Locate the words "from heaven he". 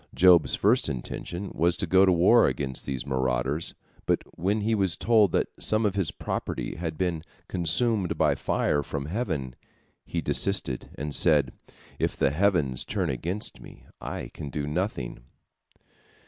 8.81-10.19